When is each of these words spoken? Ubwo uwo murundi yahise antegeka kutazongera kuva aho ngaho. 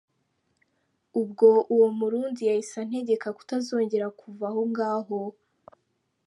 Ubwo 1.21 1.49
uwo 1.73 1.87
murundi 1.97 2.41
yahise 2.49 2.75
antegeka 2.83 3.27
kutazongera 3.37 4.07
kuva 4.19 4.45
aho 4.49 4.61
ngaho. 4.71 5.19